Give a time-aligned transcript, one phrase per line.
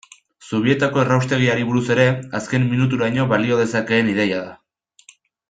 [0.47, 2.05] Zubietako erraustegiari buruz ere,
[2.39, 5.13] azken minuturaino balio dezakeen ideia da.